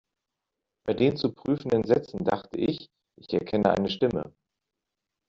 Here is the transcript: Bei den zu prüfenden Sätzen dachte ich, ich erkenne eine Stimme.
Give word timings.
Bei 0.87 0.95
den 0.95 1.15
zu 1.15 1.31
prüfenden 1.31 1.83
Sätzen 1.83 2.25
dachte 2.25 2.57
ich, 2.57 2.89
ich 3.17 3.31
erkenne 3.33 3.69
eine 3.69 3.91
Stimme. 3.91 4.33